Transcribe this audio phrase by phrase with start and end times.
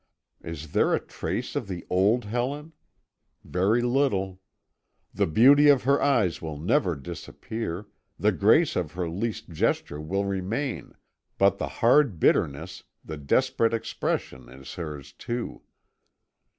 [0.43, 2.73] Is there a trace of the old Helen?
[3.43, 4.41] Very little.
[5.13, 7.85] The beauty of her eyes will never disappear;
[8.17, 10.95] the grace of her least gesture will remain
[11.37, 15.61] but the hard bitterness, the desperate expression is hers too.